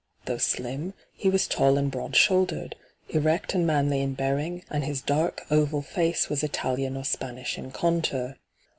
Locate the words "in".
4.01-4.15, 7.55-7.69